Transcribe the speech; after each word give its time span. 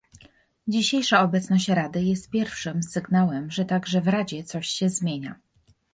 Dzisiejsza 0.67 1.21
obecność 1.21 1.69
Rady 1.69 2.03
jest 2.03 2.29
pierwszym 2.29 2.83
sygnałem, 2.83 3.51
że 3.51 3.65
także 3.65 4.01
w 4.01 4.07
Radzie 4.07 4.43
coś 4.43 4.67
się 4.67 4.89
zmienia 4.89 5.39